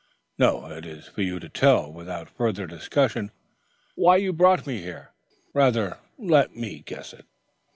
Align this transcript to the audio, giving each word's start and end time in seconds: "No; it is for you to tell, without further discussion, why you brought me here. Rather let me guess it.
"No; 0.39 0.65
it 0.65 0.83
is 0.83 1.09
for 1.09 1.21
you 1.21 1.39
to 1.39 1.47
tell, 1.47 1.93
without 1.93 2.27
further 2.27 2.65
discussion, 2.65 3.29
why 3.93 4.15
you 4.15 4.33
brought 4.33 4.65
me 4.65 4.81
here. 4.81 5.11
Rather 5.53 5.99
let 6.17 6.55
me 6.55 6.79
guess 6.83 7.13
it. 7.13 7.27